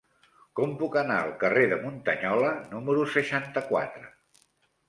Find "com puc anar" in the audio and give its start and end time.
0.59-1.17